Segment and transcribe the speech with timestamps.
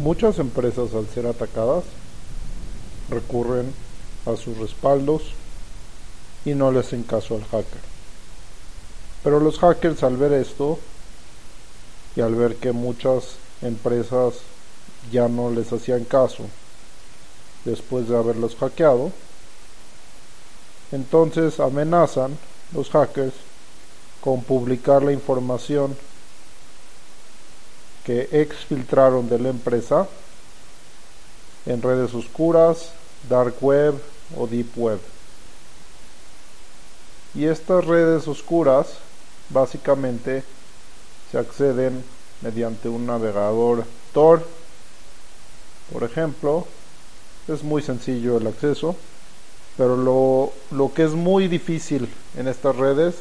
[0.00, 1.84] Muchas empresas al ser atacadas
[3.10, 3.70] recurren
[4.24, 5.34] a sus respaldos
[6.46, 7.82] y no le hacen caso al hacker.
[9.22, 10.78] Pero los hackers al ver esto
[12.16, 14.36] y al ver que muchas empresas
[15.12, 16.44] ya no les hacían caso
[17.66, 19.12] después de haberlos hackeado,
[20.92, 22.38] entonces amenazan
[22.72, 23.34] los hackers
[24.22, 25.94] con publicar la información
[28.04, 30.08] que exfiltraron de la empresa
[31.66, 32.92] en redes oscuras,
[33.28, 33.94] dark web
[34.36, 35.00] o deep web.
[37.34, 38.94] Y estas redes oscuras
[39.50, 40.42] básicamente
[41.30, 42.02] se acceden
[42.40, 44.44] mediante un navegador Tor.
[45.92, 46.66] Por ejemplo,
[47.46, 48.96] es muy sencillo el acceso,
[49.76, 53.16] pero lo, lo que es muy difícil en estas redes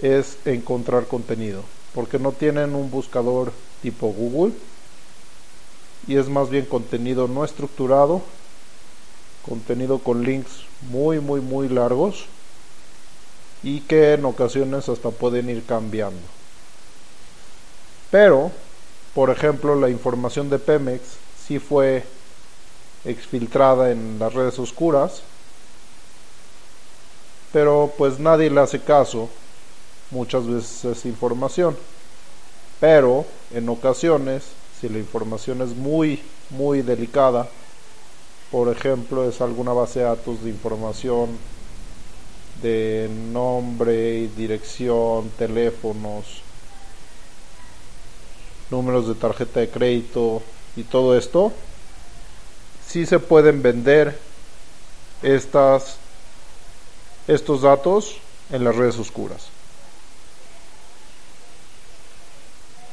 [0.00, 1.62] es encontrar contenido,
[1.94, 4.52] porque no tienen un buscador tipo Google
[6.06, 8.22] y es más bien contenido no estructurado,
[9.46, 12.26] contenido con links muy muy muy largos
[13.62, 16.20] y que en ocasiones hasta pueden ir cambiando.
[18.10, 18.50] Pero,
[19.14, 21.02] por ejemplo, la información de Pemex
[21.46, 22.04] sí fue
[23.04, 25.22] exfiltrada en las redes oscuras,
[27.52, 29.28] pero pues nadie le hace caso
[30.10, 31.76] muchas veces esa información.
[32.82, 34.42] Pero en ocasiones,
[34.80, 37.48] si la información es muy, muy delicada,
[38.50, 41.28] por ejemplo, es alguna base de datos de información
[42.60, 46.42] de nombre, dirección, teléfonos,
[48.68, 50.42] números de tarjeta de crédito
[50.74, 51.52] y todo esto,
[52.88, 54.18] sí se pueden vender
[55.22, 55.98] estas,
[57.28, 58.16] estos datos
[58.50, 59.61] en las redes oscuras.